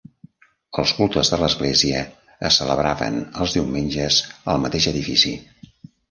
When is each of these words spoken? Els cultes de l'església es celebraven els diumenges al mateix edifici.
Els 0.83 0.91
cultes 0.99 1.29
de 1.33 1.37
l'església 1.41 1.99
es 2.49 2.57
celebraven 2.61 3.19
els 3.45 3.53
diumenges 3.57 4.17
al 4.55 4.63
mateix 4.63 4.89
edifici. 4.93 5.35